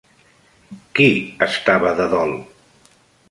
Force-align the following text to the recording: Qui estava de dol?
Qui 0.99 1.09
estava 1.49 1.91
de 2.01 2.09
dol? 2.17 2.35